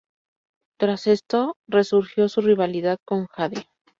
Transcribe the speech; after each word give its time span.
Tras 0.79 1.05
esto, 1.05 1.57
resurgió 1.67 2.27
su 2.27 2.41
rivalidad 2.41 2.97
con 3.05 3.27
Jade. 3.27 3.67